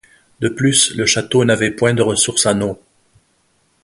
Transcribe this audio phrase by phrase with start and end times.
[0.39, 2.79] De plus le château n'avait point de ressource en eau.